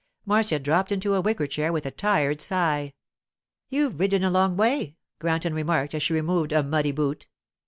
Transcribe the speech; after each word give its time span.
Marcia 0.25 0.57
dropped 0.57 0.91
into 0.91 1.13
a 1.13 1.21
wicker 1.21 1.45
chair 1.45 1.71
with 1.71 1.85
a 1.85 1.91
tired 1.91 2.41
sigh. 2.41 2.91
'You've 3.69 3.99
ridden 3.99 4.23
a 4.23 4.31
long 4.31 4.57
way,' 4.57 4.97
Granton 5.19 5.53
remarked 5.53 5.93
as 5.93 6.01
she 6.01 6.13
removed 6.15 6.51
a 6.51 6.63
muddy 6.63 6.91
boot. 6.91 7.27